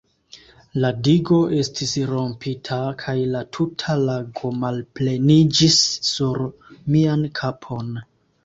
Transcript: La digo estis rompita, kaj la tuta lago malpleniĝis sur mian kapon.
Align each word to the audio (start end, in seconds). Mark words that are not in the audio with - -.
La 0.83 0.89
digo 1.07 1.37
estis 1.57 1.91
rompita, 2.11 2.79
kaj 3.03 3.15
la 3.35 3.43
tuta 3.59 3.99
lago 4.07 4.53
malpleniĝis 4.65 5.79
sur 6.11 6.45
mian 6.97 7.29
kapon. 7.43 7.95